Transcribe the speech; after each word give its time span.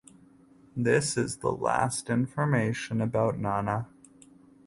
This 0.75 1.15
is 1.15 1.37
the 1.37 1.51
last 1.51 2.09
information 2.09 3.01
about 3.01 3.37
Nana. 3.37 3.87